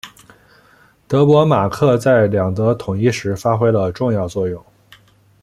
[1.07, 4.65] 德国马克在两德统一时发挥了重要作用。